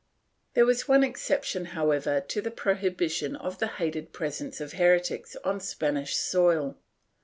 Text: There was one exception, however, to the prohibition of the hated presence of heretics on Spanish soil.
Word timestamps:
There 0.55 0.65
was 0.65 0.87
one 0.87 1.03
exception, 1.03 1.65
however, 1.77 2.21
to 2.21 2.41
the 2.41 2.49
prohibition 2.49 3.35
of 3.35 3.59
the 3.59 3.67
hated 3.67 4.11
presence 4.11 4.59
of 4.59 4.73
heretics 4.73 5.35
on 5.43 5.59
Spanish 5.59 6.15
soil. 6.15 6.75